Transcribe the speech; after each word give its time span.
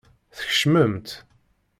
Tkecmemt. 0.37 1.07